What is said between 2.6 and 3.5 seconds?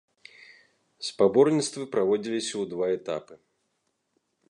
ў два этапы.